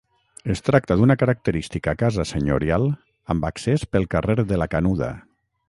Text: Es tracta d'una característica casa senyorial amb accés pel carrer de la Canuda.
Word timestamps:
Es 0.53 0.61
tracta 0.69 0.95
d'una 1.01 1.17
característica 1.23 1.93
casa 2.03 2.25
senyorial 2.31 2.89
amb 3.35 3.47
accés 3.51 3.85
pel 3.93 4.11
carrer 4.17 4.39
de 4.53 4.61
la 4.63 4.71
Canuda. 4.77 5.13